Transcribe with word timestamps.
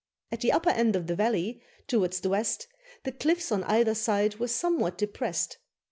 At 0.31 0.41
the 0.41 0.51
upper 0.51 0.71
end 0.71 0.95
of 0.95 1.05
the 1.05 1.15
valley, 1.15 1.61
towards 1.85 2.21
the 2.21 2.29
west, 2.29 2.65
the 3.03 3.11
cliffs 3.11 3.51
on 3.51 3.63
either 3.65 3.93
side 3.93 4.37
were 4.39 4.47
somewhat 4.47 4.97
depressed. 4.97 5.59